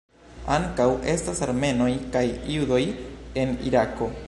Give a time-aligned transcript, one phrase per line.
[0.53, 2.23] Ankaŭ estas armenoj kaj
[2.55, 2.81] judoj
[3.45, 4.11] en Irako.